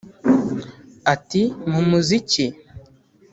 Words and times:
Ati 1.13 1.41
“Mu 1.71 1.81
muziki 1.89 2.45